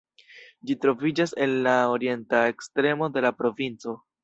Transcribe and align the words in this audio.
Ĝi 0.71 0.75
troviĝas 0.85 1.33
en 1.47 1.53
la 1.67 1.75
orienta 1.97 2.41
ekstremo 2.55 3.13
de 3.19 3.27
la 3.29 3.35
provinco. 3.45 3.99